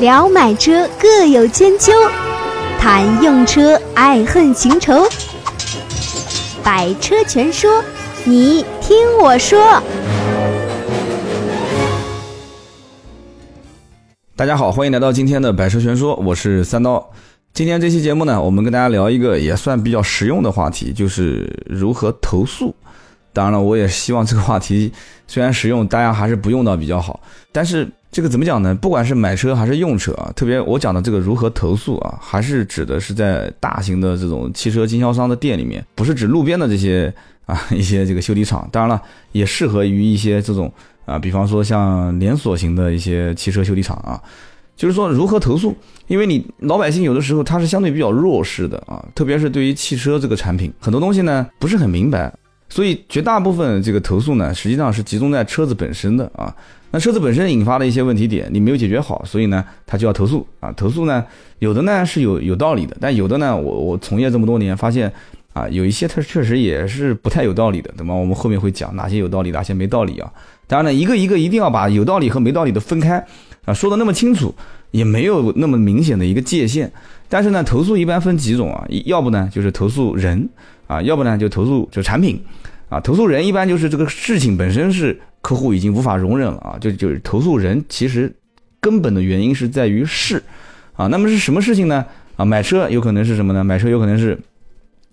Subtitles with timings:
[0.00, 1.92] 聊买车各有千秋，
[2.78, 5.06] 谈用车爱恨情仇。
[6.64, 7.84] 百车全说，
[8.24, 9.58] 你听我说。
[14.34, 17.12] 大家好，欢迎来到今天的百车全说，我是三刀。
[17.52, 22.74] 今天这期节目呢，我们跟大家聊一个也算比较实用的话题，就是如何投诉。
[23.32, 24.92] 当然了，我也希望这个话题
[25.26, 27.20] 虽然实用，大家还是不用到比较好。
[27.52, 28.74] 但是这个怎么讲呢？
[28.74, 37.12] 不管是买车还是用车啊，特别我讲的这个如何投诉啊，还是指的是在大型的这种汽车经销商的店里面，不是指路边的这些
[37.46, 38.68] 啊一些这个修理厂。
[38.72, 39.02] 当然了，
[39.32, 40.72] 也适合于一些这种
[41.04, 44.20] 啊，比方说像连锁型的一些汽车修理厂啊。
[44.76, 45.76] 就是说如何投诉，
[46.06, 52.32] 因为你老百姓有的时候他是相对比较弱势的啊，特别是对于汽车这个产品，很多东西呢不是很明白。
[52.70, 56.54] 所以绝大部分这个投诉呢，实际上是集中在车子本身的啊。
[56.92, 60.72] 那车子本身引发的一些问题点，你没有解决好，所以呢，他就要投诉啊。
[60.72, 61.24] 投诉呢，
[61.58, 65.12] 有的呢是有有道理的，但有的呢，我我从业这么多年发现
[65.52, 68.14] 啊，有一些它确实也是不太有道理的，对吗？
[68.14, 70.32] 我们后面会讲哪些有道理，哪些没道理啊。
[70.66, 73.24] 当然了，一个一个一定要把有道理和没道理的分开
[73.64, 74.52] 啊，说的那么清楚，
[74.90, 76.90] 也没有那么明显的一个界限。
[77.28, 80.48] 但是呢，投诉一般分几种啊，要不呢就是投诉人
[80.90, 82.42] 啊，要不呢就投诉就产品。
[82.88, 88.34] 啊，投诉人一般就是这个事情本身是客户已经无法容忍了啊，就就是投诉人其实
[88.80, 90.42] 根本的原因是在于事，
[90.96, 92.04] 啊，那么是什么事情呢？
[92.34, 93.62] 啊，买车有可能是什么呢？
[93.62, 94.36] 买车有可能是，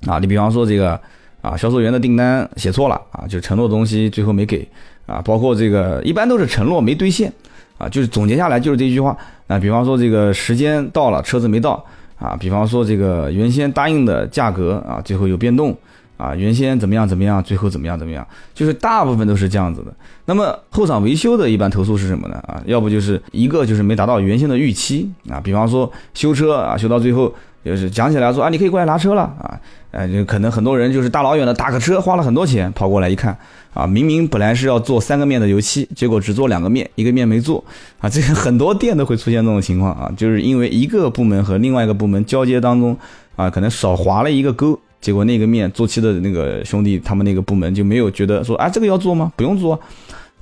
[0.08, 1.00] 啊，你比方说这个
[1.44, 4.68] 啊，销售员的订单写错了啊，就承诺的东西最后没给
[5.06, 7.32] 啊，包括这个一般都是承诺没兑现
[7.78, 9.16] 啊，就是总结下来就是这句话。
[9.46, 11.86] 那比方说这个时间到了车子没到
[12.18, 15.78] 啊，比方说这个原先答应的价格啊，最后有变动。
[16.18, 19.94] 啊，原先怎么样怎么样，最后怎么样怎么样，就是大部分都是这样子的。
[20.26, 22.38] 那么后场维修的一般投诉是什么呢？
[22.48, 27.32] 啊，要不就是一个就是没达到原先的预期啊，比方说修车啊，修到最后
[27.68, 29.60] 就是讲起来说啊，你可以过来拿车了啊，
[29.92, 33.38] 呃，就可能很多人就是大老远的打个车，花了很多钱跑过来一看
[33.74, 37.64] 啊，明明本来是要做三个面的油漆，结果只做两个面，一个面没做
[38.00, 42.98] 啊，这个很多店都会出现这种情况啊，就是因为一个部门和另外一个部门交接当中
[43.36, 44.80] 啊，可能少划了一个勾。
[45.00, 49.32] 结果那个面做漆的那个兄弟，他们那个部门就没有觉得说啊，这个要做吗？
[49.36, 49.80] 不用做，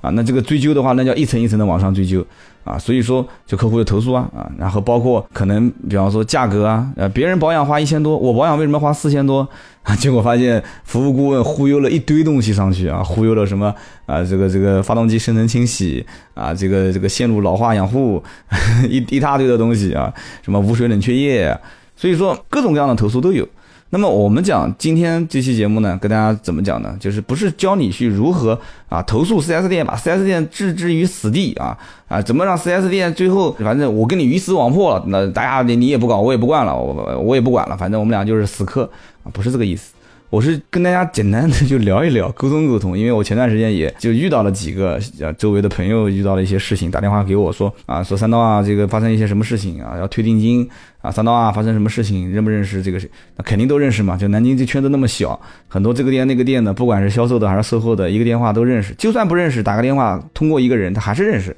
[0.06, 2.24] 啊，那这个追究的话，那叫一层一层的往上追究，
[2.62, 9.46] 啊，所以说就客户的投诉啊，啊，然后包括可能比方说价格啊，呃，别人保养花一千多，我保养为什么花四千多？
[9.82, 13.74] 啊， 结果发现服务顾问忽悠了一堆东西上去啊，忽悠了什么
[14.06, 18.22] 啊，这个这个发动机深层清洗啊，这个这个线路老化养护，
[18.88, 20.12] 一一大堆的东西啊，
[20.42, 21.58] 什么无水冷却液，
[21.96, 23.44] 所以说各种各样的投诉都有。
[23.90, 26.94] 那么我们讲今天这期节目呢，跟大家怎么讲呢？
[26.98, 28.58] 就是不是教你去如何
[28.88, 38.90] 啊投诉 4S 店，把 4S 店置之于死地啊啊，怎么让 4S 店最后反正我跟你鱼死网破了，那大家你也不搞，我也不惯了，我我也不管了，反正我们俩就是死磕
[39.22, 39.92] 啊，不是这个意思。
[40.28, 50.68] 我是跟大家简单的就聊一聊， 沟通沟通，因为我前段时间也就遇到了几个呃周围的朋友遇到了一些事情，打电话给我说啊，说三刀啊，这个发生一些什么事情啊，要退定金
[51.00, 53.08] 啊，三刀啊，发生什么事情，认不认识这个谁？
[53.36, 61.56] 那肯定都认识嘛，就南京这圈子那么小，很多这个店那个店的，不管是销售的还是售后的，一个电话都认识，就算不认识，打个电话通过一个人，他还是认识，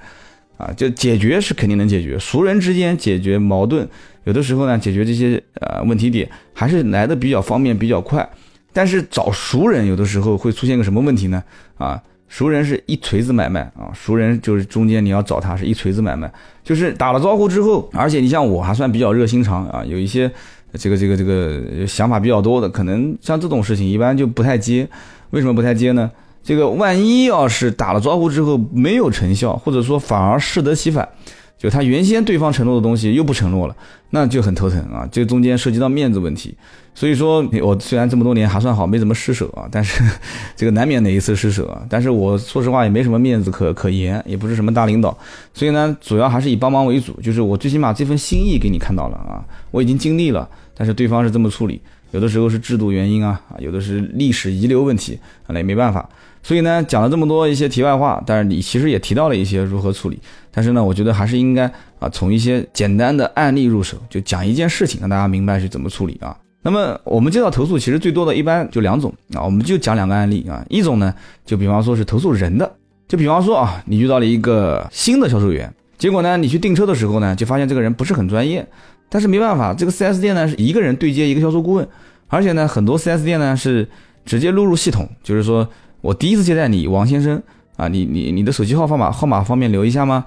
[0.59, 3.89] 啊，就解决是肯定能解决，熟人之间解决矛盾，
[4.25, 8.29] 有的时候呢，解决这些呃问题点还是来的比较方便，比较快。
[8.73, 11.43] 但是找熟人有的时候会出现个什么问题呢？
[11.79, 16.31] 啊，熟人是一锤子买卖啊，熟人就是中间你要找他是一锤子买卖，
[16.63, 20.31] 就是打了招呼之后，而且你像我还算比较热心肠啊，有一些
[20.75, 24.89] 这个这个这个想法比较多的，可能像这种事情一般就不太接。
[25.31, 26.11] 为什么不太接呢？
[26.43, 31.07] 这个万一要是打了招呼之后没有成效，或者说反而适得其反。
[31.59, 33.77] 就他原先对方承诺的东西又不承诺了，
[34.11, 35.07] 那就很头疼啊！
[35.11, 36.55] 这中间涉及到面子问题，
[36.95, 40.01] 所以说我虽然这么多年还算好，没怎么失手啊，但是
[40.55, 41.85] 这个难免哪一次失手啊。
[41.91, 45.19] 但是我说实话也没什么面子 可可言，也不是什么大领导，
[45.53, 51.81] 所以呢，主要还是以帮忙为主，就是我最起码这份心意给你看到了啊，我已经尽力了，但是对方是这么处理，
[52.13, 55.19] 有的时候是制度原因啊，啊，有的是历史遗留问题，
[55.49, 56.09] 那也没办法。
[56.49, 60.19] 所以呢，讲了这么多一些题外话，但是你其实也提到了一些如何处理。
[60.51, 66.35] 但是呢，我觉得还是应该啊，从一些简单的案例入手，就讲一件事情，让大家明白是怎么处理啊。
[66.63, 70.65] 那么我们接到投诉，其实最多的一般就两种啊，我们就讲两个案例啊。
[70.71, 71.15] 一种呢，
[71.45, 72.73] 就比方说是投诉人的，
[73.07, 78.67] 就比方说啊，你遇到了一个新的销售员，结果呢，你去订车的时候呢，就发现这个人不是很专业。
[79.11, 81.87] 但是没办法，这个 4S 店呢是一个人对接一个销售顾问，
[82.29, 83.87] 而且呢，很多 4S 店呢是
[84.25, 85.69] 直接录入系统，就是说。
[86.09, 87.43] 我第一次接待你，王先生
[87.77, 90.25] 啊，你你你的手机号号码号码方便留一下吗？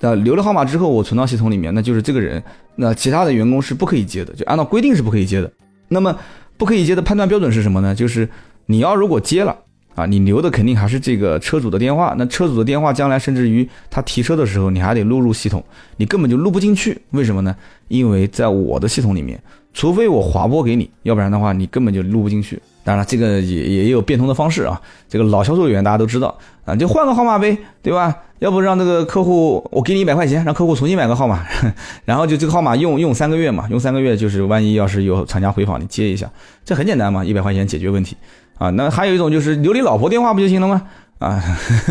[0.00, 2.42] 那，留了号码之后我存到系统里面，那就是这个人，
[2.76, 5.52] 那其他的员工是不可以接的，就按照规定是不可以接的。
[5.88, 6.16] 那么
[6.56, 7.94] 不可以接的判断标准是什么呢？
[7.94, 8.26] 就是
[8.64, 9.54] 你要如果接了
[9.96, 15.62] 啊，你留的肯定还是这个车主的电话，那车主的电话将来甚至于他提车的时候你还得录入系统，
[15.98, 16.98] 你根本就录不进去。
[17.10, 17.54] 为什么呢？
[17.88, 19.38] 因为在我的系统里面，
[19.74, 22.58] 除非我划拨给你，要不然的话你根本就录不进去。
[22.88, 24.80] 当然，这个也也有变通的方式啊。
[25.10, 28.16] 这个老销售员大家都知道啊，就换个号码呗，对吧？
[28.38, 31.44] 要不让这个客户，我给你一百块钱，让客户重新买个号码，
[32.06, 36.30] 然后就这个号码用用三个月嘛，用三个月就是万一要是有厂家回访，你接一下，
[36.64, 38.16] 这很简单嘛，一百块钱解决问题
[38.56, 38.70] 啊。
[38.70, 40.82] 那还有一种就是留你老婆电话不就行了吗？
[41.18, 41.42] 啊，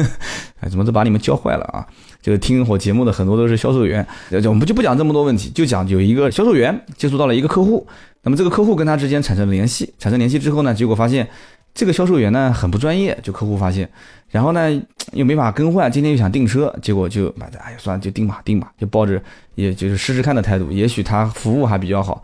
[0.62, 1.86] 哎，怎么都把你们教坏了啊？
[2.24, 7.86] 就是听我节目的很多都是销售员，我们就不讲这么多问题，就讲有一个销售员接触到了一个客户。
[8.28, 11.26] 那么这个客户跟他之间产生了联系，产生联系之后呢，结果发现
[11.74, 13.90] 这个销售员呢很不专业，就客户发现，
[14.30, 14.70] 然后呢
[15.14, 19.18] 又没法更换，今天又想订车，结果就买的，哎呀，算了，就订吧，订吧，就抱着
[19.56, 22.22] 也就是试试看的态度，也许他服务还比较好。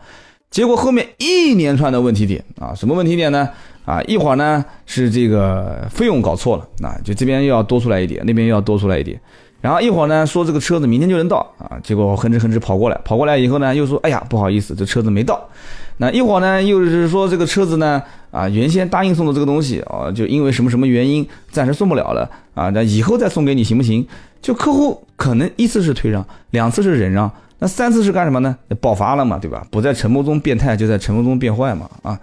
[0.50, 3.48] 结果后面一连串的问题点啊，什么问题点呢？
[3.86, 9.18] 啊，一会儿呢是这个费用搞错了，啊，就这边又要多出来一点，那边又要多出来一点。
[9.62, 15.48] 然后一会儿呢，说这个车子明天就能到啊，结果哼哧哼哧跑过来，跑过来以后呢，又说，哎呀，不好意思，这车子没到。
[15.98, 24.06] 那一会儿呢，又是说这个车子呢，啊，原先答应送的这个东西，哦，就因为什么什么原因，暂时送不了了，啊，那以后再送给你行不行？
[24.42, 27.30] 就客户可能一次是退让，两次是忍让。
[27.60, 28.54] 那三次是干什么呢？
[28.80, 29.64] 爆发了嘛，对吧？
[29.70, 31.88] 不在沉默中变态，就在沉默中变坏嘛。
[32.02, 32.18] 啊，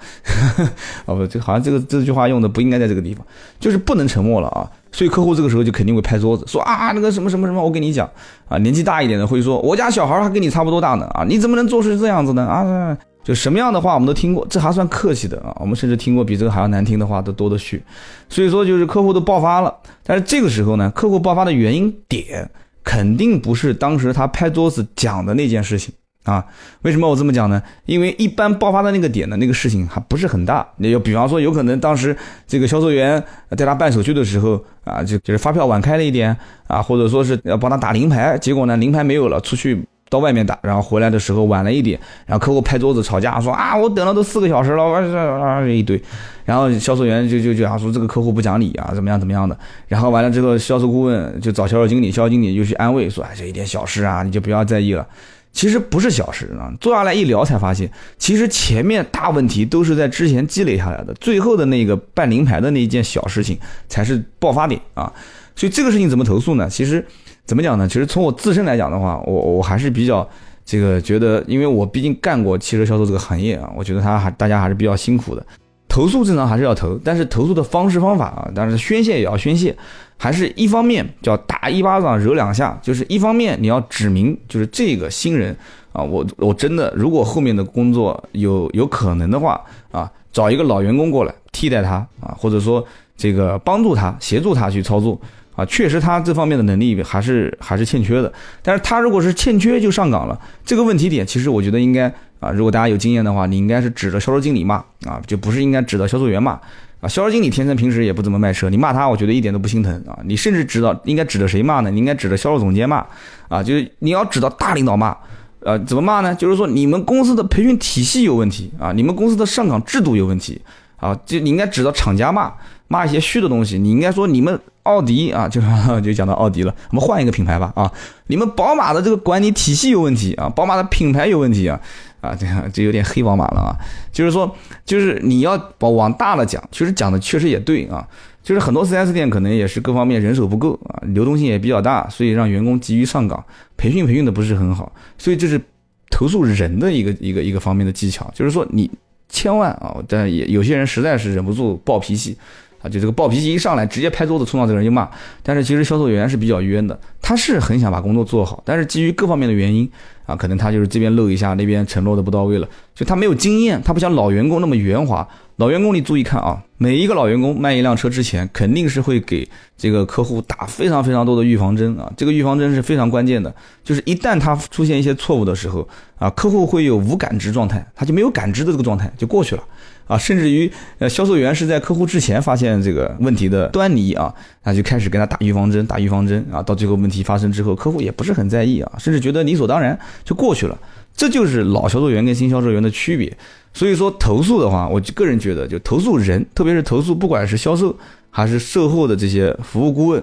[1.08, 3.26] 哦不，这好像这个这句话用的不应该在这个地方，
[3.58, 4.70] 就是不能沉默了啊。
[4.92, 8.08] 所以客户这个时候就肯定会拍桌子，说啊，那个什么什么什么，我跟你讲
[8.50, 12.96] 啊，年纪大一点的会说，我家小孩还跟你差不多大呢啊，你怎么能做事这样子呢啊？
[13.24, 15.56] 就什么样的话我们都听过，这还算客气的啊。
[15.60, 17.84] 我们甚至听过比这个还要难听的话都多的去。
[18.30, 19.74] 所以说就是客户都爆发了，
[20.04, 22.50] 但是这个时候呢，客户爆发的原因点。
[22.84, 26.44] 肯定不是当时他拍桌子讲的那件事情啊！
[26.82, 27.62] 为什么我这么讲呢？
[27.86, 30.68] 因为一般爆发的那个点的那个事情还不是很大。
[30.78, 33.24] 你就比方说，有可能当时这个销售员
[33.56, 36.36] 在他办手续的时候啊，就就是发票晚开了一点
[36.66, 39.86] 啊，或者说是要帮他打临牌，结果呢临牌没有了，出去。
[40.12, 46.00] 到外面打，然后回来的时候晚了一点，然后客户拍桌子吵架，说啊，我等了都四个小时了，啊一堆，
[46.44, 55.08] 然后销售员就就就啊说这个客户不讲理啊，怎么样怎么样的，然后完了之后，销售顾问就找销售经理，销售经理就去安慰说，哎，这一点小事啊，你就不要在意了。
[55.54, 65.10] 其实不是小事啊，坐下来一聊才发现，其实前面大问题都是在之前积累下来的，最后的那个办临牌的那一件小事情才是爆发点啊。
[65.56, 66.70] 所以这个事情怎么投诉呢？
[66.70, 67.06] 其实。
[67.52, 67.86] 怎么讲呢？
[67.86, 70.26] 其实从我自身来讲的话，我我还是比较
[70.64, 75.46] 这个觉得，因为我毕竟干过汽车销售这个行业啊，我觉得他还大家还是比较辛苦的。
[75.90, 79.76] 投诉正常还是要投，但是投诉的方式方法啊，但是宣泄也要宣泄，
[80.16, 85.54] 还是一方面叫打一巴掌揉两下，就是一方面你要指明，就是这个新人
[85.92, 89.62] 啊，我我真的如果后面的工作有有可能的话
[89.92, 92.82] 啊，找一个老员工过来替代他啊，或者说
[93.18, 95.20] 这个帮助他协助他去操作。
[95.62, 98.32] 啊，确实他这方面的能力还是还是欠缺的。
[98.64, 104.76] 但是他如果是欠缺就上岗了，这个问题点其实我觉得应该啊，如果大家有经验的话，你应该是指着销售经理骂
[105.06, 106.54] 啊，就不是应该指着销售员骂
[107.00, 107.08] 啊。
[107.08, 110.18] 销售经理天生平时也不怎么卖车，你骂他，我觉得一点都不心疼啊。
[110.26, 111.92] 你甚至知道应该指着谁骂呢？
[111.92, 113.06] 你应该指着销售总监骂
[113.48, 115.16] 啊，就是你要指到大领导骂，
[115.60, 116.34] 呃，怎么骂呢？
[116.34, 120.60] 就是说你们公司的培训体系有问题啊，你们公司的上岗制度有问题
[121.02, 122.54] 啊，就你应该指到厂家骂。
[122.88, 125.62] 骂一些虚的东西，你应该说你们奥迪啊，就
[126.04, 126.76] 就讲到奥迪了。
[126.90, 127.90] 我们换一个品牌吧啊，
[128.28, 131.80] 你们宝马的这个管理体系有问题啊，宝马的品牌有问题啊
[132.20, 133.72] 啊，这样就有点黑宝马了啊。
[134.12, 134.54] 就是说，
[134.84, 138.06] 就是你要往往大了讲，其实讲的确实也对啊。
[138.44, 143.42] 就是很多 4S 店可能也是各方面人手不够啊，流动性也比较大，所以让员工急于上岗，
[143.78, 145.62] 培训培训的不是很好，所以这是
[146.10, 148.30] 投诉人的一个一个一个方面的技巧。
[148.36, 148.92] 就是说你
[149.32, 152.38] 千万啊，但也有些人实在是忍不住暴脾气。
[152.82, 155.10] 啊，就这个暴脾气一上来，直接拍桌子冲到这个人就骂。
[155.44, 159.90] 但是其实销售员是比较冤的，他是很想把工作做好，但是基于各方面的原因
[160.26, 165.28] 啊，可能他就是这边漏一下，那边承诺的不到位了，就他没有经验，他不像老员工那么圆滑。
[165.58, 169.48] 老员工你注意看啊，每一个老员工卖一辆车之前，肯定是会给
[169.78, 179.64] 这个客户打非常非常多的预防针啊，这个预防针是非常关键的，就是一旦他出现一些错误的时候啊，客户会有无感知状态，他就没有感知的这个状态就过去了。
[180.12, 184.34] 啊，甚至于，呃，销售员是在客户之前发现这个问题的端倪啊，
[184.66, 190.78] 那就开始给他打预防针，打预防针啊，到最后问题发生之后，客户也不是很在意啊，甚至觉得理所当然就过去了。
[191.16, 193.32] 这就是老销售员跟新销售员的区别。
[193.74, 197.98] 所以说，投诉的话，我个人觉得，就投诉人，特别是投诉不管是销售
[198.30, 200.22] 还是售后的这些服务顾问，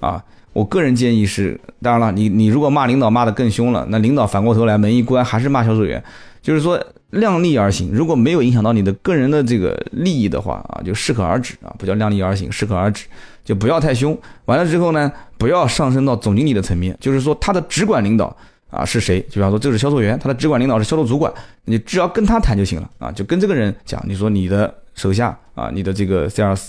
[0.00, 0.24] 啊，
[0.54, 6.02] 我个人建议是，当然了，你你如果骂领导骂得更凶了，那领导反过头来门一关还是骂销售员，
[6.46, 7.90] 就是说量力而行。
[7.92, 13.06] 如果没有影响到你的个人的这个利益的话啊，就适可而止啊，不叫量力而行，适可而止，
[13.44, 14.16] 就不要太凶。
[14.44, 18.36] 完了之后呢，不要上升到总经理的层面，就是说他的直管领导
[18.70, 19.20] 啊是谁？
[19.22, 21.32] 就比方说这是销售员，他的直管领导是销售主管，
[21.64, 26.68] 你只要跟他谈就行了啊，就跟这个人讲，你说你的手下啊，你的这个 sales。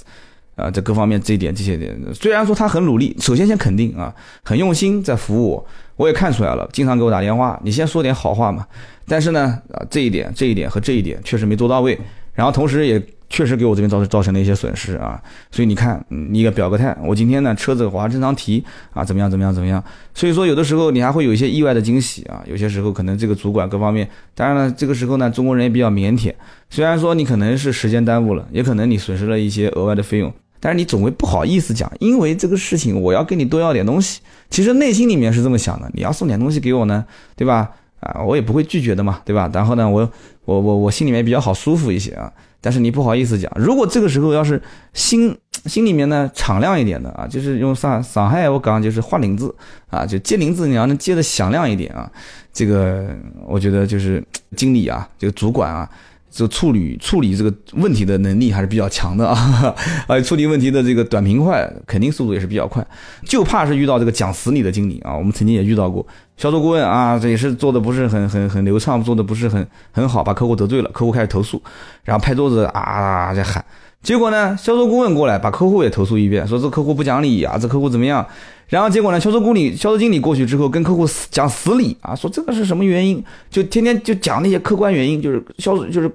[0.58, 4.12] 啊，在各方面这一点这些点，虽然说他很努力，首先先肯定啊，
[4.44, 5.66] 很用心在服务我，
[5.98, 8.66] 我也看出来了，经常给我打电话，你先说点好话嘛。
[9.06, 11.98] 但是呢，啊这一点这一点和这一点确实没做到位，
[12.34, 15.22] 然后同时也确实给我这边造成造成了一些损失啊。
[15.50, 18.64] 所以你看，你个表个态，我今天呢车子我还正常提
[18.94, 19.84] 啊，怎么样怎么样怎么样。
[20.14, 26.34] 所以说有的时候你还会有一些意外的惊喜啊，有些时候可能这个主管各方面，当然了这个时候呢中国人也比较腼腆，
[26.70, 30.32] 虽然说你可能是时间耽误了，也可能你损失了一些额外的费用。
[30.60, 34.22] 但是你总会不好意思讲，因为这个事情我要跟你多要点东西。
[34.50, 37.70] 其实内心里面是这么想的，你要送点东西给我呢，对吧？
[38.00, 39.50] 啊，我也不会拒绝的嘛，对吧？
[39.54, 40.10] 然后呢，我
[40.46, 42.32] 我我我心里面比较好舒服一些啊。
[42.62, 44.62] 但是你不好意思讲，如果这个时候要是
[44.94, 45.36] 心
[45.66, 49.54] 心里面呢敞亮一点的啊，就是用上上海我讲就是花领子
[49.90, 52.10] 啊，就接领子你要能接的响亮一点啊，
[52.54, 53.08] 这个
[53.48, 54.24] 我觉得就是
[54.56, 55.90] 经理啊，这个主管啊。
[56.30, 59.76] 这处理处理这个问题的能力还是比较强的啊，
[60.08, 62.86] 啊 处理问题的这个短平快，肯定速度也是比较快。
[63.26, 66.06] 就怕是遇到这个讲死你的经理啊，我们曾经也遇到过
[66.36, 71.62] 销售顾问啊，这也是做的不是很很很流畅，做的不是很很好，把客户得罪了，客户开始投诉，
[72.04, 73.64] 然后拍桌子啊在喊，
[74.02, 78.26] 结果呢，销售顾问过来把客户也投诉一遍，说这客户不讲理啊，这客户怎么样？
[78.68, 83.24] 然后结果呢，销售顾理销售经理过去之后跟客户讲死理啊，说这个是什么原因？
[83.50, 86.12] 就天天就讲那些客观原因，就是销售就是。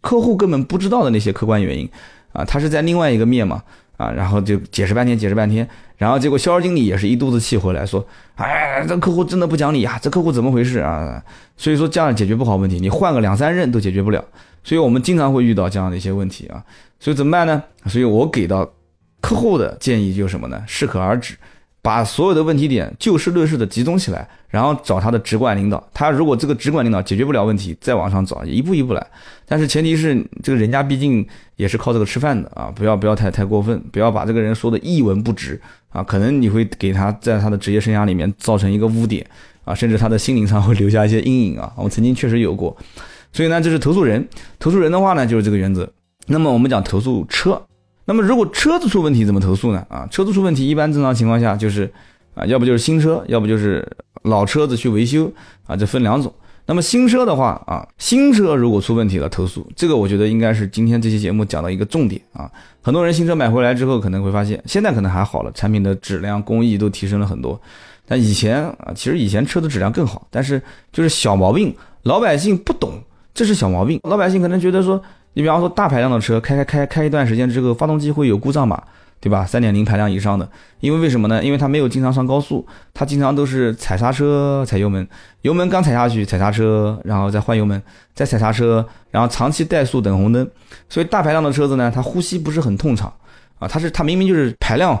[0.00, 1.86] 客户根本不知道的那些客观原因，
[2.32, 3.62] 啊，他是在另外一个面嘛，
[3.98, 8.02] 啊，然后就解释半天，解释半天，然后结果销售经理也是一肚子气回来，说，
[8.36, 11.22] 哎，这客户真的不讲理啊，这客户怎么回事啊？
[11.58, 14.24] 所以说这样解决不好问题，你换个两三任都解决不了，
[14.64, 16.64] 所以我们经常会遇到这样的一些问题啊，
[16.98, 17.62] 所以怎么办呢？
[17.86, 18.68] 所以我给到
[19.20, 20.62] 客户的建议就是什么呢？
[20.66, 21.34] 适可而止。
[21.82, 25.88] 把所有的问题点就事论事的集中起来，然后找他的直管领导。
[25.94, 29.06] 他如果这个直管领导解决不了问题，再往上找，一步一步来。
[29.46, 31.24] 但是前提是这个人家毕竟
[31.54, 35.60] 也是靠这个吃饭的啊，不要不要太太过分，不要把这个人说的一文不值
[35.90, 39.24] 啊，可能你会给他在他的职业生涯里面造成一个污点
[39.64, 41.72] 啊，甚至他的心灵上会留下一些阴影啊。
[41.76, 42.76] 我曾经确实有过，
[43.32, 44.26] 所以呢，这是投诉人。
[44.58, 45.88] 投诉人的话呢，就是这个原则。
[46.26, 47.60] 那么我们讲投诉车。
[48.08, 49.84] 那么如果车子出问题怎么投诉呢？
[49.88, 51.92] 啊，车子出问题一般正常情况下就是，
[52.36, 53.84] 啊，要不就是新车，要不就是
[54.22, 55.28] 老车子去维修，
[55.66, 56.32] 啊，这分两种。
[56.66, 62.48] 那么新车的话，啊，新车如果出问题了投诉，这个我觉得应该是今天这期节目讲的一个重点啊。
[62.80, 67.60] 很多人新车买回来之后可能会发现，现在可能还好了，产品的质量工艺都提升了很多。
[68.06, 73.02] 但以前啊，其实以前车的质量更好，但是就是小毛病，老百姓不懂，
[73.34, 75.02] 这是小毛病，老百姓可能觉得说。
[75.36, 78.82] 你比方说大排量的车开开开开一段时间之后，发动机会有故障码，
[79.20, 79.44] 对吧？
[79.44, 80.48] 三点零排量以上的，
[80.80, 81.44] 因为为什么呢？
[81.44, 85.06] 因为它没有经常上高速，它经常都是踩刹车、踩油门，
[85.42, 87.80] 油门刚踩下去踩刹车，然后再换油门，
[88.14, 90.50] 再踩刹车，然后长期怠速等红灯，
[90.88, 93.12] 所以大排量的车子呢，它呼吸不是很通畅
[93.58, 94.98] 啊，它是它明明就是排量，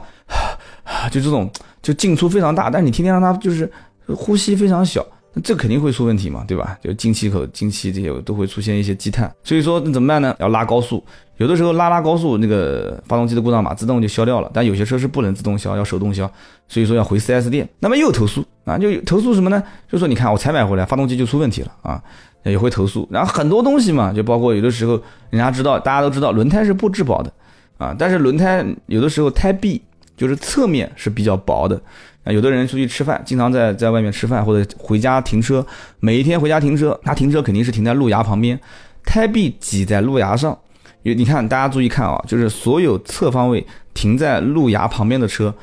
[1.10, 1.50] 就这种
[1.80, 3.72] 就进出非常大，但是你天天让它就是
[4.14, 5.02] 呼吸非常小。
[5.44, 6.78] 这肯定会出问题嘛，对吧？
[6.82, 10.34] 就进气口、进气这些都会出现一些积碳，所以说那怎么办呢？
[10.38, 11.04] 要拉高速，
[11.36, 14.50] 有的时候拉拉高速，那个发动机的故障码自动就消掉了。
[14.54, 16.30] 但有些车是不能自动消，要手动消，
[16.68, 17.68] 所以说要回 4S 店。
[17.80, 19.62] 那么又投诉啊，就投诉什么呢？
[19.90, 22.02] 就说你看我才买回来，发动机就出问题了啊，
[22.44, 23.06] 也会投诉。
[23.10, 27.30] 然后很多东西嘛，就包括有的时候人家知道，大家都知道轮胎是不质保的
[27.76, 29.82] 啊，但是轮胎有的时候胎壁
[30.16, 31.78] 就是侧面是比较薄的。
[32.26, 35.64] 啊，有的人出去吃饭，经常在在外面吃饭，或者回家停车，
[36.00, 38.58] 每一天回家停车，他停车肯定是停在路牙旁边，
[39.04, 40.58] 胎壁挤在路牙上。
[41.02, 43.64] 有你看，大家注意看啊，就是所有侧方位
[43.94, 45.54] 停在路牙旁边的车，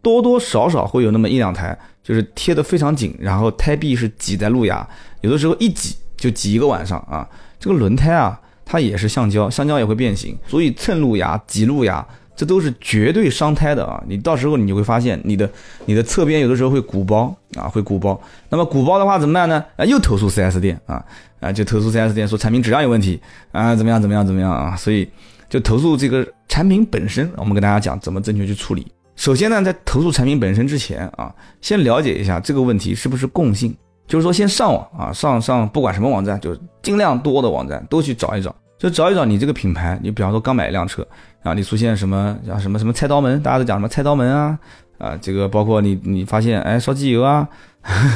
[0.00, 4.88] 多多少少会有那么一两台，就是贴得非常紧，然后胎壁是挤在路牙，
[5.22, 7.28] 有的时候一挤就挤一个晚上啊。
[7.58, 12.06] 这个轮胎啊，它也是橡胶，橡胶也会变形，所以蹭路牙、挤路牙。
[12.34, 14.02] 这都是绝对伤胎的啊！
[14.06, 15.48] 你到时候你就会发现，你的
[15.84, 18.18] 你的侧边有的时候会鼓包啊，会鼓包。
[18.48, 19.62] 那么鼓包的话怎么办呢？
[19.76, 21.04] 啊，又投诉 4S 店啊
[21.40, 23.20] 啊，就投诉 4S 店说产品质量有问题
[23.52, 24.74] 啊，怎么样怎么样怎么样啊？
[24.76, 25.08] 所以
[25.50, 27.30] 就投诉这个产品本身。
[27.36, 28.86] 我们跟大家讲怎么正确去处理。
[29.14, 38.54] 首先呢，在投诉产品本身之前啊，先了解一下这个问题是不是共性，就是说先上网啊，上上不管什么网站，就尽量多的网站都去找一找。
[38.82, 41.06] 就找一找你这个品牌，你比方说刚买一辆车，
[41.44, 44.58] 啊，你出现什么像什么什么菜刀门，大家都讲什么菜刀门啊，
[44.98, 47.48] 啊，这个包括你你发现哎烧机油啊，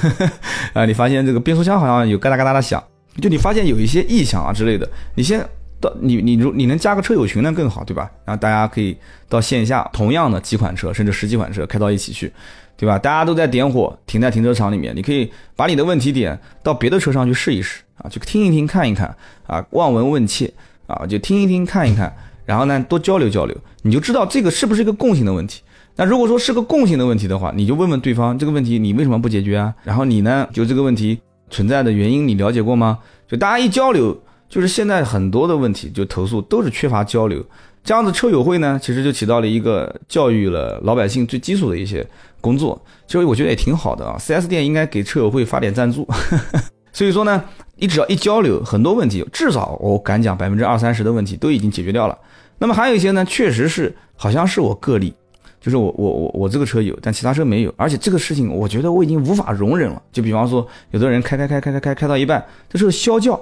[0.75, 2.82] 啊，你发现这个变速箱好像有嘎哒嘎哒的响，
[3.23, 5.38] 就你发现有一些异响啊之类的，你先
[5.80, 8.11] 到你你如你能加个车友群那更好，对吧？
[8.25, 12.32] 然后大家可以到线下同样的几款车，甚至十几款车开到一起去。
[12.78, 12.99] 对吧？
[12.99, 19.15] 大家都在点火，停在停车场里面，你可以把你的问题点到别的车上去试一试啊，去听一听，看一看
[19.47, 20.53] 啊，望闻问切
[20.87, 25.63] 啊，就听一听，看一看，然后呢，多交流交流，你就知道这个是不是一个共性的问题。
[25.97, 29.75] 那如果说是个共性的问题的话，你就问问对方这个问题你为什么不解决啊？
[29.83, 31.19] 然后你呢，就这个问题
[31.51, 32.99] 存在的原因你了解过吗？
[33.27, 34.17] 就大家一交流，
[34.49, 37.45] 就是现在很多的问题就投诉都是缺乏交流。
[37.83, 42.05] 这样子车友会呢，其实就起到了一个教育了老百姓最基础的一些
[42.41, 44.17] 工作，其实我觉得也挺好的啊。
[44.19, 46.07] 4S 店应该给车友会发点赞助，
[46.97, 52.17] 所以说呢，你只要一交流，很多问题至少我敢讲百分之二三十的问题都已经解决掉了。
[52.57, 55.15] 那么还有一些呢，确实是好像是我个例，
[55.61, 60.03] 就是我我我我这个车有，但其他车没有，而且这个事情我觉得我已经无法容忍了。
[60.11, 63.35] 就比方说，有的人开开开开开开开到一半，这是啸叫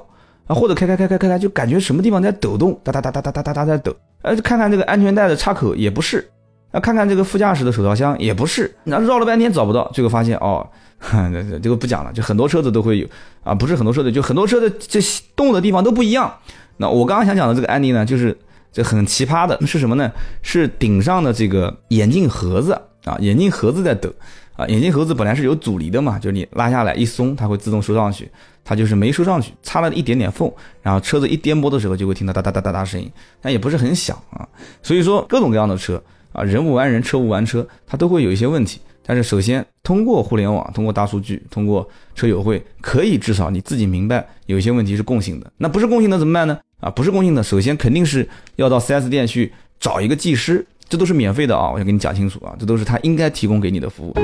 [0.48, 3.94] 啊，或者开开开开开开就感觉什么地方在抖动，哒哒哒哒哒哒哒哒在抖。
[4.22, 6.28] 呃，看看这个安全带的插口也不是，
[6.72, 10.68] 啊，看看这个副驾驶的手套箱也不是，那绕了半天找不到，最后发现哦，
[11.62, 13.06] 这个不讲了，就很多车子都会有
[13.42, 15.00] 啊，不是很多车子，就很多车的这
[15.36, 16.32] 动的地方都不一样。
[16.78, 18.36] 那我刚刚想讲的这个案例呢，就是
[18.72, 20.10] 这很奇葩的是什么呢？
[20.42, 22.72] 是顶上的这个眼镜盒子
[23.04, 24.12] 啊，眼镜盒子在抖
[24.56, 28.30] 啊，眼镜盒子本来是有阻力的嘛，就是你拉下来一松，它会自动收上去。
[28.66, 34.48] 它就是没收上去，插了一点点缝，然后车子一颠簸的时候就会听到哒哒哒哒哒声音，但也不是很响啊。
[34.82, 38.80] 所以说各种各样的车啊，人无完人，车无完车，它都会有一些问题。
[39.06, 45.52] 但是首先通过互联网，通过大数据，通过车友会，可以至少你自己明白有些问题是共性的。
[45.58, 46.58] 那不是共性的怎么办呢？
[46.80, 50.66] 啊，不是共性的，首先肯定是要到 4S 店去找一个技师。
[50.86, 51.70] 这都是免费的啊！
[51.72, 54.14] 我要跟你讲清楚啊，这都是他应该提供给你的服务。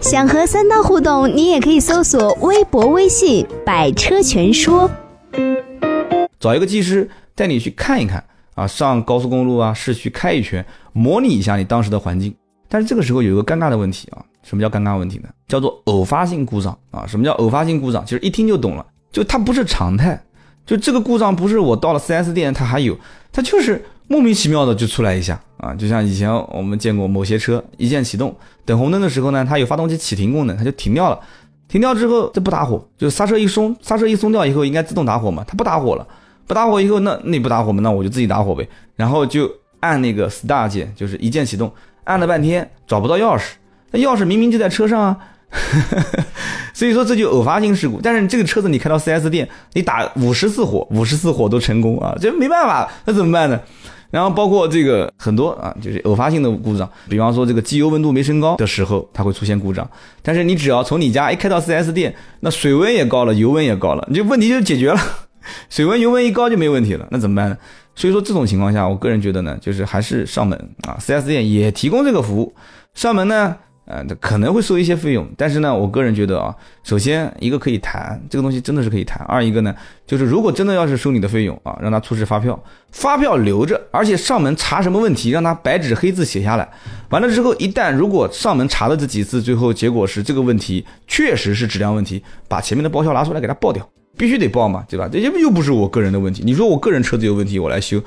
[0.00, 4.90] 想和三刀互动，你也可以搜索微博、微信“百车全说”，
[6.40, 8.24] 找一个技师带你去看一看
[8.54, 12.34] 啊，上高速公路啊、市区开一圈，模拟一下你当时的环境。
[12.68, 15.28] 但是这个时候有一个尴尬的问题啊，什么叫尴尬问题呢？
[15.48, 17.06] 叫做偶发性故障啊！
[17.06, 18.04] 什么叫偶发性故障？
[18.04, 20.20] 其实一听就懂了，就它不是常态，
[20.66, 22.98] 就这个故障不是我到了 4S 店它还有，
[23.32, 25.40] 它就是莫名其妙的就出来一下。
[25.58, 31.18] 啊，就像以前我们见过某些车一键启动，等红灯的时候呢，它有发动机启停功能，它就停掉了。
[31.66, 36.06] 停掉之后，这不打火，就刹车一松，刹车一松掉以后应该自动打火嘛，它不打火了。
[36.46, 38.68] 不打火以后，那那不打火嘛，那我就自己打火呗。
[38.96, 39.50] 然后就
[39.80, 41.72] 按那个 start 键，就是一键启动，
[42.04, 43.52] 按了半天找不到钥匙，
[43.90, 45.16] 那钥匙明明就在车上啊。
[46.74, 48.00] 所以说这就偶发性事故。
[48.02, 53.60] 但是这个车子你开到 4S 店，你打五十次火，五十次火都成功啊，这没办法，那怎么办呢？
[54.10, 59.88] 然后包括这个很多啊，就是偶发性的故障，比方说这个机油温度没升高的时候，它会出现故障。
[60.22, 65.00] 但是你只要从你家一开到 4S 店，那水温也高了，油温也高了，你就问题就解决了。
[65.70, 67.56] 水温油温一高就没问题了，那怎么办呢？
[67.94, 72.54] 所以说这种情况下，我个人觉得呢，就是还是上门啊，4S 店也提供这个服务，
[72.94, 73.56] 上门呢。
[73.86, 79.74] 呃，可能会收一些费用，但是呢，我个人觉得啊，首先一个可以谈这个东西真的是可以谈，二一个呢，
[80.06, 82.58] 就是如果真的要是收你的费用啊，让他出示发票，
[82.92, 86.66] 发票留着，而且上门查什么问题，让他白纸黑字写下来，
[87.10, 95.08] 完了之后，一旦如果上门查了这几次，最后结果是这个问题确实是质量问题，把前面的报销拿出来给他报掉，必须得报嘛，对吧？
[95.10, 98.00] 这又又不是我个人的问题，你说我个人车子有问题，我来修，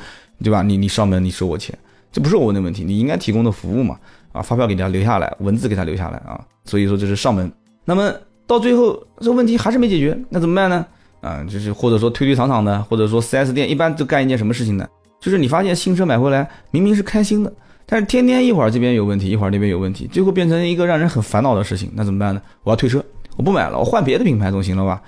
[0.43, 0.61] 对吧？
[0.61, 1.77] 你你上门你收我钱，
[2.11, 3.97] 这不是我的问题，你应该提供的服务嘛。
[4.33, 7.51] 啊，发票给他留下来，文字给他留下来啊，所以说这是上门。
[7.85, 8.13] 那么
[8.45, 10.85] 到最后这个问题还是没解决，那怎么办呢？
[11.21, 14.87] 啊，就是或者说推推搡搡的，或者说 4S 店一般都干一件什么事情呢？
[15.19, 17.51] 就是你发现新车买回来明明是开心的，
[17.87, 21.89] 但是天天一会儿这边有问题，一会儿那边有问题，最后变成一个让人很烦恼的事情。
[21.95, 22.41] 那怎么办呢？
[22.63, 23.03] 我要退车，
[23.37, 25.01] 我不买了，我换别的品牌总行了吧？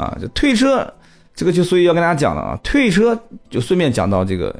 [0.00, 0.92] 啊，就退车，
[1.34, 4.54] 这个就所以要跟大家讲了啊，退车就顺便讲到这个。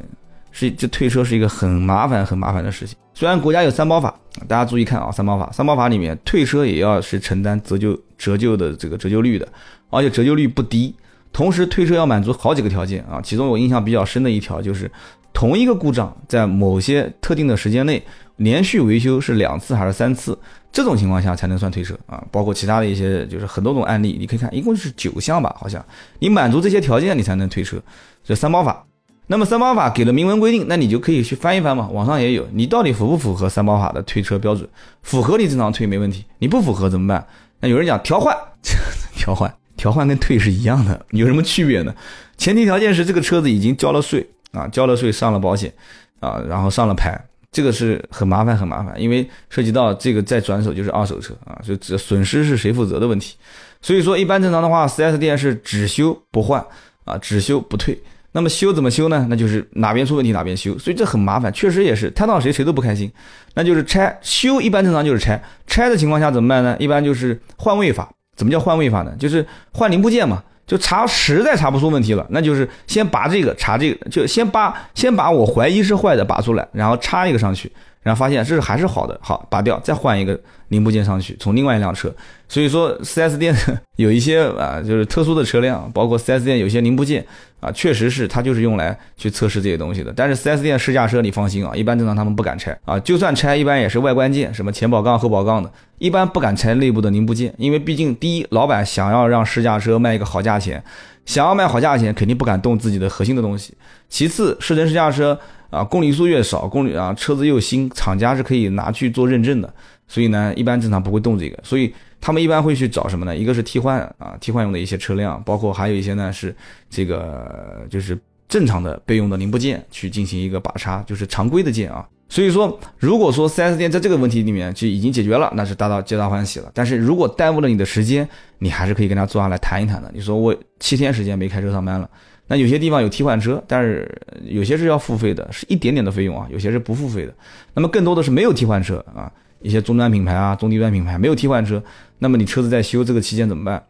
[0.53, 2.97] 是，这退车是一个很麻烦、很麻烦的事情。
[3.15, 4.13] 虽然国家有三包法，
[4.49, 9.47] 大家注意看啊，三包法，三包法里面退车也要是承担折旧、折旧的这个折旧率的，
[9.91, 10.93] 而且折旧率不低。
[11.33, 14.91] 同时，退车要满足好几个条件啊，其中我印象比较深的一条就是，
[15.33, 18.03] 同一个故障在某些特定的时间内
[18.39, 20.37] 连续维修是两次还是三次，
[20.73, 22.23] 这种情况下才能算退车啊。
[22.31, 25.85] 包括其他的一些，就是很多种案例，你可以看，一共是九项吧，好像
[26.19, 27.81] 你满足这些条件，你才能退车。
[28.23, 28.85] 这三包法。
[29.27, 32.45] 那么三包法给了明文规定，那你就可以去翻一翻嘛，网上也有。
[32.53, 34.69] 你到底符不符合三包法的退车标准？
[35.03, 37.25] 符合你正常退没问题，你不符合怎么办？
[37.61, 38.37] 那有人讲调换，
[39.15, 41.95] 调换，调换跟退是一样的，有什么区别呢？
[42.37, 45.73] 前提条件是这个车子已经交了税啊，交了税上了保险
[46.19, 47.17] 啊，然后上了牌，
[47.53, 53.37] 这个是很麻烦很麻烦，因为涉及到这个再转手就是二手车啊，就这损失是谁负责的问题。
[53.83, 56.65] 所以说一般正常的话，4S 店是只修不换
[57.05, 58.01] 啊，只修不退。
[58.33, 59.27] 那么修怎么修呢？
[59.29, 63.11] 那就是哪边出问题哪边修，所以这很麻烦，确实也是摊到谁谁都不开心。
[63.55, 65.43] 那就是拆修，一般正常就是拆。
[65.67, 66.77] 拆的情况下怎么办呢？
[66.79, 68.09] 一般就是换位法。
[68.37, 69.13] 怎么叫换位法呢？
[69.19, 70.43] 就是换零部件嘛。
[70.71, 77.73] 就查实在查不出问题了，那就是先拔这个，查这个，就先拔，先把我怀疑是坏的拔出来，然后插一个上去。
[78.03, 82.13] 然后发现这是还是好的，好拔掉，再换一个零部件上去，从另外一辆车。
[82.49, 83.55] 所以说，4S 店
[83.97, 87.25] 有一些啊，就是特殊的车辆，包括 4S 店有些零部件
[87.61, 90.13] 啊，确实是它就是用来去测试这些东西的。
[90.17, 100.83] 但是 4S 店试驾车你放心啊，一般正常他们不敢拆啊，就算拆，一般也是外观件，什么前保杠、后保杠的，一般不敢拆内部的零部件，因为毕竟第一，老板想要让试驾车卖一个好价钱，
[101.27, 103.75] 想要卖好价钱，肯定不敢动自己的核心的东西。
[104.09, 105.39] 其次，试乘试驾车。
[105.71, 109.73] 啊，公里数越少，公里啊车子又新，厂家是可以拿去做认证的，
[110.09, 113.37] 所以呢，一般正常不会动这个，所以他们一般会去找什么呢？
[113.37, 116.55] 一个是替换啊，替换用的一些车辆，包括还有一些呢是
[116.91, 122.07] 这个就是正常的备用的零部件去进行一个把插，就是常规的件啊。
[122.29, 126.71] 所以说，如果说 4S 店在这个问题里面就已经解决了，那是大到皆大欢喜了。
[126.73, 128.29] 但是如果耽误了你的时间，
[128.59, 130.09] 你还是可以跟他坐下来谈一谈的。
[130.15, 132.09] 你说我七天时间没开车上班了。
[132.51, 134.11] 那有些地方有替换车，但是
[134.43, 137.33] 有些是要付费的，是一点点的费用啊，有些是不付费的。
[137.75, 139.31] 那么更多的是没有替换车啊，
[139.63, 141.81] 一些中端品牌啊、中低端品牌没有替换车，
[142.19, 143.81] 那么你车子在修这个期间怎么办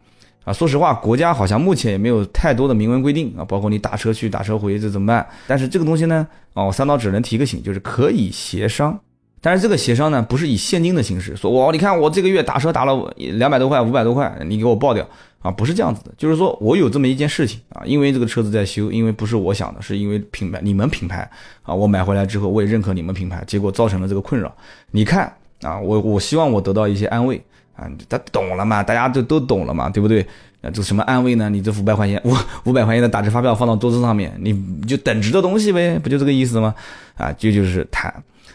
[0.43, 0.53] 啊？
[0.53, 5.27] 说实话，国家好像目前也没有太多的明文规定啊，包括你打车去、打车回这怎么办？
[5.47, 8.99] 但是这个东西呢，哦，三刀只能提个醒，就是可以协商。
[9.41, 15.05] 但是这个协商呢，不是以现金的形式说，我你看我这个月打车打了两百多块、五百多块，你给我报掉。
[15.41, 21.27] 啊，不是这样子的，就是说我有这么一件事情啊，因为这个车子在修，因为不是我想的，是因为品牌你们品牌
[21.63, 24.55] 啊，我买回来之后我也认可你们品牌，结果造成了这个困扰。
[24.91, 27.43] 你看啊，我我希望我得到一些安慰
[27.75, 28.83] 啊，他懂了嘛？
[28.83, 29.89] 大家都都懂了嘛？
[29.89, 30.21] 对不对？
[30.61, 31.49] 啊，这什么安慰呢？
[31.49, 32.35] 你这五百块钱五
[32.69, 34.53] 五百块钱的打折发票放到桌子上面，你
[34.85, 36.75] 就等值的东西呗，不就这个意思吗？
[37.15, 38.13] 啊，这就是谈。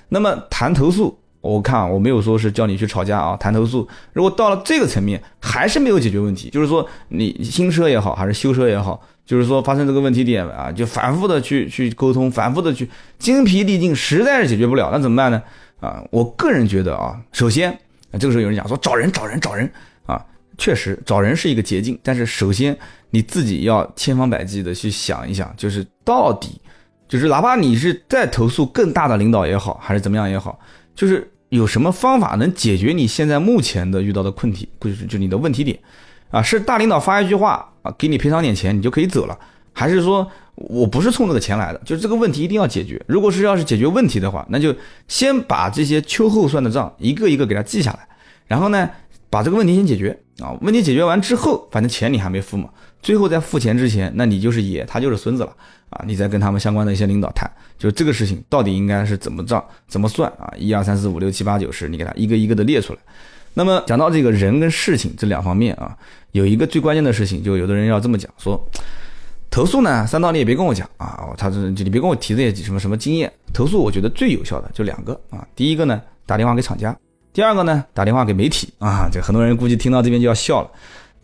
[0.09, 1.19] 那么谈投诉。
[1.43, 3.87] 我看啊我没有说是叫你去吵架啊，谈投诉。
[4.13, 12.89] 如果到了这个层面还是没有解决问题，就是说你新车也好，还是修车也好，就是说发生这个问题点啊，就反复的去去沟通，反复的去
[13.21, 15.41] 精疲力尽，实在是解决不了，那怎么办呢？
[15.79, 17.79] 啊，我个人觉得啊，首先，
[18.19, 19.71] 这个时候有人讲说找人找人找人
[20.05, 20.21] 啊，
[20.59, 22.77] 确实找人是一个捷径，但是首先
[23.11, 26.61] 你自己要千方百计的去想一想，就是到底
[27.09, 30.59] 就是哪怕你是再投诉更大的领导也好，还是怎么样也好，
[30.95, 31.31] 就是。
[31.51, 35.79] 有什么方法能解决你现在目前的遇到的困题，就是就你的问题点，
[36.29, 39.39] 啊，是大领导发一句话啊，给你赔偿点钱，你就可以走了，
[39.73, 43.01] 还是说我不是冲这个钱来的，就是这个问题一定要解决。
[43.07, 44.75] 如果是要是解决问题的话，那就
[45.07, 48.09] 先把这些秋后算的账一个一个给他记下来，
[48.49, 48.91] 然后呢，
[49.31, 52.69] 把这个问题先解决啊，问题解决完之后，反正钱你还没付嘛，
[53.03, 55.53] 最后在付钱之前，那你就是爷，他就是孙子了。
[55.89, 60.53] 啊，你再跟他们相关的一些领导谈，就这个事情到底应该是怎么账、怎么算啊？
[60.59, 62.99] 一二三四五六七八九十，你给他一个一个的列出来。
[63.55, 65.97] 那么讲到这个人跟事情这两方面啊，
[66.33, 68.61] 有一个最关键的事情，就有的人要这么讲说，
[69.49, 73.33] 投诉呢，三刀你也别跟我讲啊，他这你别跟我提这些什么什么经验。
[73.55, 76.95] 投诉我觉得最有效的就两个啊，第一个呢打电话给厂家，
[77.33, 79.09] 第二个呢打电话给媒体啊。
[79.11, 80.71] 这很多人估计听到这边就要笑了，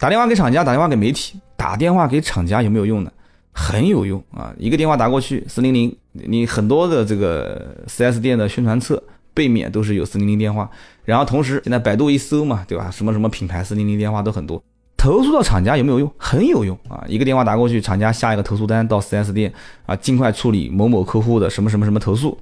[0.02, 3.12] 打电话给厂家，打电话给媒体，打电话给厂家有没有用呢？
[3.52, 4.52] 很有用啊！
[4.58, 9.00] 一个电话打过去，四零零，你很多的这个四 S 店的宣传册
[9.32, 10.68] 背面都是有四零零电话，
[11.04, 12.90] 然后同时现在百度一搜嘛，对吧？
[12.90, 14.60] 什么什么品牌四零零电话都很多。
[14.96, 16.12] 投诉到厂家有没有用？
[16.18, 17.04] 很有用啊！
[17.06, 19.52] 一个电话打过去，厂家下一个投诉单到四 S 店
[19.86, 22.36] 啊，尽快处理某某客户的什么什么什么投诉。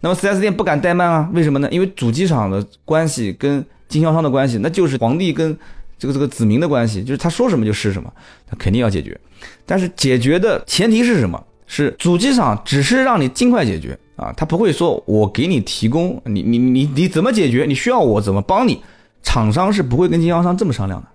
[0.00, 1.30] 那么四 S 店不敢怠慢啊？
[1.32, 1.68] 为什么呢？
[1.70, 5.56] 因为主机厂的关系跟经销商的关系，那就是皇帝跟。
[5.98, 8.12] 这个这个子民的关系，就是他说什么就是什么，
[8.46, 9.18] 他肯定要解决。
[9.66, 11.42] 但是解决的前提是什么？
[11.66, 17.64] 是主机厂只是让你尽快解决啊，他不会说我给你提供，你你你你怎么解决？
[17.66, 18.82] 你需要我怎么帮你？
[19.22, 21.08] 厂商是不会跟经销商这么商量的。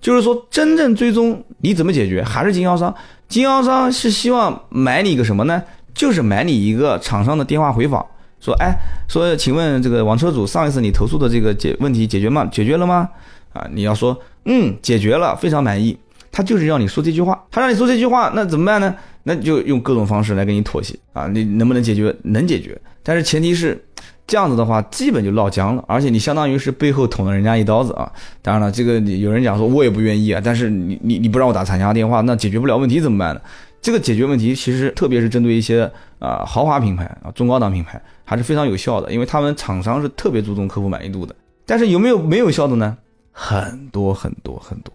[0.00, 2.92] 就是说，真正最终你怎么解决，还是经销商。
[3.28, 5.62] 经销商是希望买你一个什么呢？
[5.94, 8.04] 就是买你一个厂商的电话回访，
[8.40, 8.74] 说，哎，
[9.08, 12.44] 说，请问这个网车主，上一次你投诉的这个解问题解决吗？
[12.46, 13.08] 解决了吗？
[13.52, 15.96] 啊，你要说，嗯，解决了，非常满意。
[16.30, 18.94] 他就是要你说这句话，他让你说这句话，那怎么办呢？
[19.24, 21.28] 那就用各种方式来跟你妥协啊。
[21.28, 22.14] 你能不能解决？
[22.22, 23.78] 能解决，但是前提是
[24.26, 28.10] 这样子的话，基本就落浆了，而且你相当于是背后捅了人家一刀子啊。
[28.40, 33.40] 当然了，这个有人讲说，我也不愿意啊，但是你你你不让我打厂家电话，那解决不了问题怎么办呢？
[33.82, 41.34] 这个解决问题，其实特别是针对一些啊豪华品牌啊中高档品牌，还是非常有效的，因为他们厂商是特别注重客户满意度的。
[41.66, 42.96] 但是有没有没有效的呢？
[43.32, 44.92] 很多很多很多。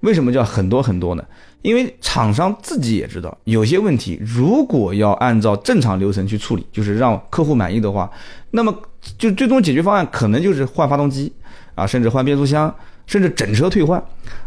[0.00, 1.24] 为什么叫很多很多呢？
[1.62, 8.08] 因为厂商自己也知道，有些问题如果要按照正常流程去处理，就是让客户满意的话，
[8.50, 8.72] 那么
[9.18, 11.32] 就最终解决方案可能就是换发动机
[11.74, 12.72] 啊，甚至换变速箱，
[13.06, 14.00] 甚至整车退换。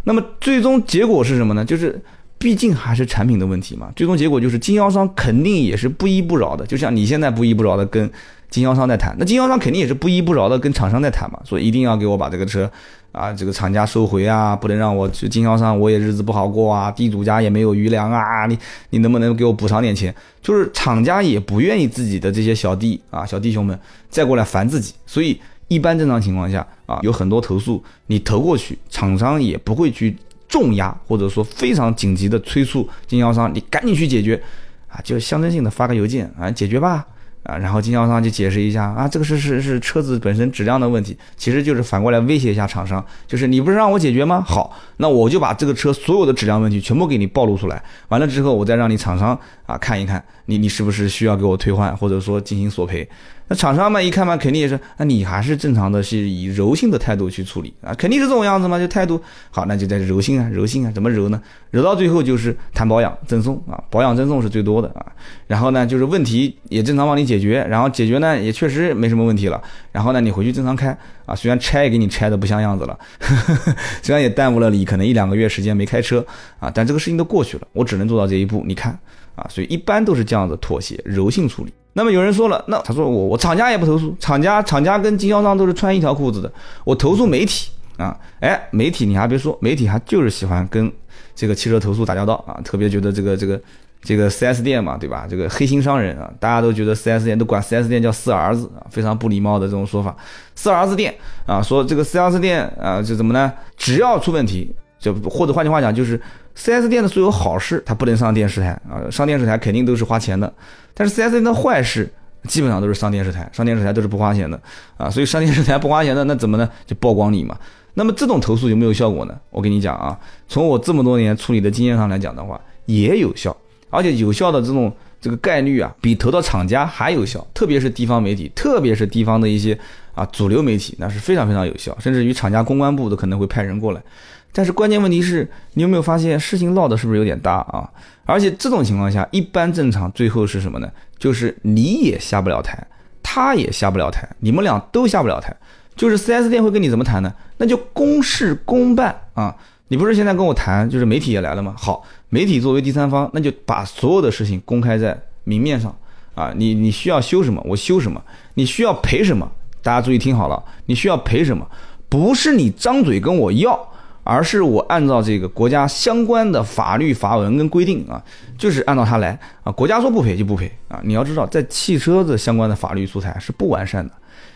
[0.04, 1.65] 那么最终结果是什么呢？
[1.65, 2.00] 就是
[2.38, 3.92] 毕竟还是产品的问题嘛。
[3.96, 8.10] 最终结果就是经销商肯定也是不依不饶的，就像你现在不依不饶的跟
[8.50, 12.72] 经销商在谈，那经销商肯定也是不依不饶的跟厂商在谈嘛，所以一定要给我把这个车。
[13.12, 18.58] 啊，这个厂家收回啊，不能让我去经销商，我也日子不好过啊，地主家也没有余粮啊，你
[18.91, 20.13] 你能不能给我补偿点钱？
[20.41, 23.78] 就是厂家也不愿意自己的这些小弟啊、小弟兄们
[24.10, 30.15] 再过来烦自己，所以一般正常情况下啊，有很多投诉你投过去，厂商也不会去
[30.48, 34.39] 重压，或者说非常紧急的催促经销商，你赶紧去解决，
[34.88, 37.06] 啊，就象征性的发个邮件啊，解决吧。
[37.49, 44.43] 啊，然后经销商就解释一下啊，这个是是是车子本身质量的问题，其实就是反过来威胁一下厂商，就是你不是让我解决吗？
[44.45, 53.07] 好，那我就把这个车所有的质量问题全部给你暴露出来，完了之后我再让你厂商啊看一看，你你是不是需要给我退换或者说进行索赔。
[53.49, 61.41] 那厂商嘛一看嘛，肯定也是，那你还是正常的，是以柔性的态度去处理啊，肯定是这种样子嘛，就态度好，那就在柔性啊，柔性啊，怎么柔呢？
[61.71, 65.03] 柔到最后就是谈保养赠送啊，保养赠送是最多的啊。
[65.47, 69.59] 然后呢，就是问题也正常帮你解决，然后解决呢也确实没什么问题了。
[69.91, 72.97] 然后呢，你回去正常开啊，虽然拆也给你拆的不像样子了，
[74.03, 76.23] 虽然也耽误了你可能一两个月时间没开车
[76.59, 78.63] 啊，但这个事情都过去了，我只能做到这一步。
[78.67, 78.97] 你看
[79.39, 81.73] 啊，所以一般都是这样子妥协，柔性处理。
[81.93, 86.52] 那么有人说了，那他说我我厂家也不投诉，厂家厂家跟经销商都是穿一条裤子的，
[86.84, 90.89] 我投诉媒体啊，哎，媒体你还别说，媒体还就是喜欢跟
[91.36, 93.60] 这个汽车投诉打交道啊，特别觉得这个这个
[94.02, 95.25] 这个 4S 店嘛，对吧？
[95.28, 100.15] 这个黑心商人啊，大家都觉得 4S 店都管 4S 店叫四儿子啊，非常不礼貌的这种说法，
[100.56, 101.13] 四儿子店
[101.47, 103.52] 啊，说这个 4S 店啊，就怎么呢？
[103.75, 106.21] 只要出问题，就或者换句话讲就是。
[106.60, 109.10] 4S 店的所有好事，它不能上电视台啊！
[109.10, 110.54] 上电视台肯定都是花钱的。
[110.93, 112.12] 但是 4S 店的坏事，
[112.50, 114.60] 基本上都是上电视台，上电视台都是不花钱的
[114.98, 115.10] 啊！
[115.10, 116.69] 所以上电视台不花钱的，那怎么呢？
[116.86, 117.58] 就曝光你嘛。
[117.93, 119.34] 那么这种投诉有没有效果呢？
[119.50, 120.19] 我跟你讲啊，
[120.50, 123.56] 从我这么多年处理的经验上来讲的话，也有效，
[123.89, 127.45] 而且有效的这种这个概率啊，比投到厂家还有效。
[127.54, 129.78] 特别是地方媒体，特别是地方的一些
[130.13, 134.02] 啊主流媒体，那是非常非常有效，甚至于厂家公关部都可能会派人过来。
[134.51, 137.89] 但是关键问题是你有没有发现事情闹的是不是有点大啊？
[138.25, 140.91] 而且这种情况下，一般正常最后是什么呢？
[141.17, 142.85] 就是你也下不了台，
[143.21, 145.55] 他也下不了台，你们俩都下不了台。
[145.95, 147.33] 就是 4S 店会跟你怎么谈呢？
[147.57, 149.55] 那就公事公办啊！
[149.89, 151.73] 你不是现在跟我谈，就是媒体也来了吗？
[151.77, 155.93] 好，媒体作为第三方，那就把所有的事情公开在明面上
[156.35, 156.53] 啊！
[156.55, 158.21] 你你需要修什么，我修什么；
[158.53, 159.51] 你需要赔什么，
[159.83, 161.67] 大家注意听好了，你需要赔什么，
[162.07, 163.91] 不是你张嘴跟我要。
[164.30, 168.24] 而是我按照这个国家相关的法律法文跟规定啊，
[168.60, 169.72] 就是按照它来啊。
[169.72, 171.00] 国家说不赔就不赔啊。
[171.04, 174.13] 你要知道，在汽车的相关的法律素材是不完善的。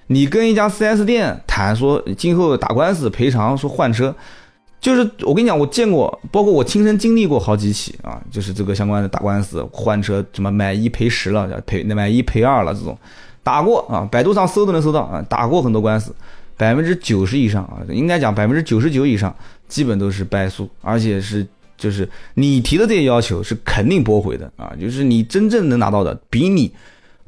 [0.08, 4.16] 你跟一家 4S 店谈说今后打官司赔偿说换车，
[4.80, 12.96] 就是我跟你讲，我见过，包括我亲身经历过好几起啊，就是这个相关的打官司换车，什么买一赔十了，赔买一赔二了这种，
[13.42, 16.14] 打过啊，百度上搜都能搜到啊，打过很多官司。
[16.56, 19.36] 百分之九十以上啊，应该讲百分之九十九以上，
[19.74, 21.44] 基本都是败诉，而且是
[21.76, 26.72] 就是你提的这些要求是肯定驳回的啊，就是你真正能拿到的，比你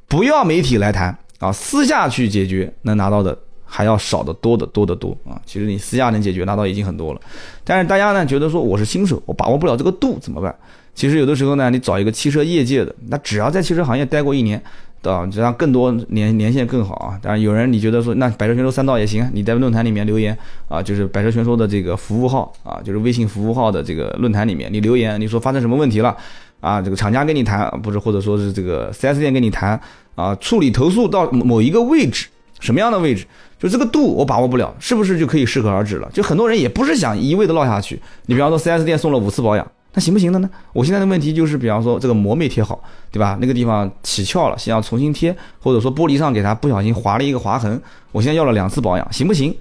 [0.07, 5.41] 不要媒体来谈啊，私下去解决能拿到的还要少得多的多得多啊。
[5.43, 7.21] 其实你私下能解决拿到已经很多了，
[7.63, 10.55] 但是大家呢觉得说我是新手，我把握不了这个度怎么办？
[10.93, 14.61] 其实有的时候呢，你找一个汽车业界的，那只要在汽车行业待过一年。
[15.11, 17.19] 啊，这样更多年年限更好啊！
[17.21, 20.37] 当然有人你觉得说那百车全说三道也行，你在论坛里面留言
[20.67, 26.15] 啊，就是百车全说的这个服务号啊，就是微信服务号的这个论坛里面，你留言，你说发生什么问题了
[26.59, 26.81] 啊？
[26.81, 29.79] 这个厂家跟你谈，不是或者说是这个 4S 店跟你谈
[30.15, 32.27] 啊，处理投诉到某一个位置，
[32.59, 33.25] 什么样的位置，
[33.59, 36.09] 就这个度我把握不了，是不是就可以适可而止了？
[36.13, 39.65] 就很多人也不是想一味的落下去，你比方说 4S 店送了五次保养。
[39.95, 40.49] 那行不行的呢？
[40.73, 43.37] 我现在的问题就是，比方说这个膜没贴好，对吧？
[43.41, 47.81] 那个地方起翘了，想要重新贴，或者说玻璃上给它不小心划了一个划痕，
[48.11, 49.55] 我现在要了两次保养，行不行？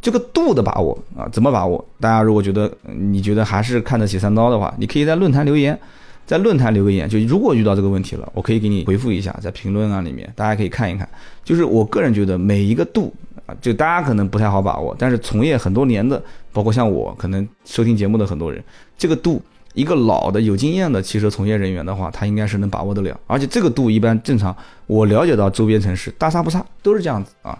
[0.00, 1.82] 这个度的把握啊，怎么把握？
[2.00, 5.78] 大家如果觉得你觉得还是看得起三刀的话，你可以在论坛留言
[6.26, 11.08] 在论坛留个言，就如果遇到这个问题了，我可以给你回复一下，在评论啊里面，大家可以看一看。
[11.44, 13.14] 就是我个人觉得每一个度
[13.46, 16.20] 啊，就大家可能不太好把握，但是从业很多年的，
[16.52, 18.62] 包括像我，可能收听节目的很多人，
[18.98, 19.40] 这个度，
[19.76, 23.20] 一个老的有经验的汽车从业人员的话，他应该是能把握得了。
[23.26, 27.56] 而且这个度一般正常，我了解到周边城市大差不差，都是这样子啊。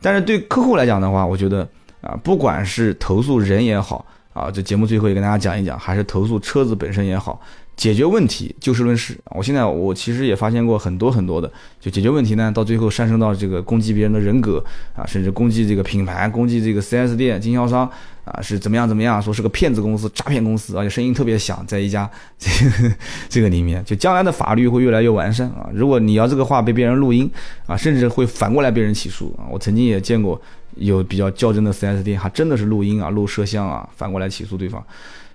[0.00, 1.68] 但是对客户来讲的话，我觉得
[2.00, 7.40] 啊，不管是投诉人也好啊，这节目最后也跟大家讲一讲，还是投诉车子本身也好。
[7.76, 17.86] 解决问题就事论事我现在我其实也发现过很多很多的，就解决问题呢，到最后上升到这个攻击别人的人格啊，甚至攻击这个品牌，攻击这个 4S 店经销商
[18.24, 22.48] 啊，是怎么样怎么样，说是个骗子公司、诈骗公司，而且声音特别响，在一家这
[22.88, 22.94] 个
[23.28, 25.68] 这个里面，就将来的法律会越来越完善啊。
[25.74, 27.30] 如果你要这个话被别人录音
[27.66, 29.44] 啊，甚至会反过来被人起诉啊。
[29.50, 30.40] 我曾经也见过
[30.76, 34.82] 有比较较真的 4S 店，还真的是录音啊、录摄像啊，反过来起诉对方。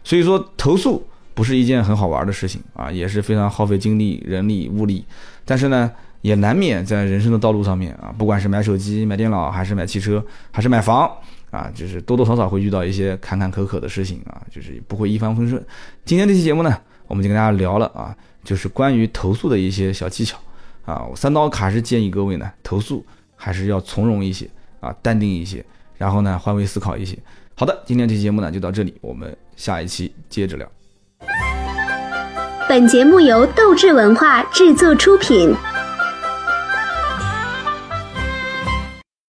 [0.04, 1.06] 所以说投诉。
[1.34, 5.06] 不是一件很好玩的事情啊，也是非常耗费精力、人力、物力。
[5.46, 5.92] 但是呢，
[6.22, 11.10] 也难免在人生的道路上面啊，不管是买手机、买电脑，还是买汽车，还是买房
[11.50, 15.64] 啊，就是多多少少会遇到一些坎坎坷坷的事情啊，就是不会一帆风顺。
[16.06, 20.38] 今天这期节目呢，我们就跟大家聊了啊，就是关于投诉的一些小技巧
[20.86, 21.08] 啊。
[21.16, 24.48] 三刀卡是建议各位呢，投诉还是要从容一些
[24.80, 25.66] 啊，淡定一些，
[25.98, 27.18] 然后呢，换位思考一些。
[27.56, 30.81] 好的，今天这期节目呢就到这里，我们下一期接着聊。
[32.70, 35.54] 本节目由斗志文化制作出品。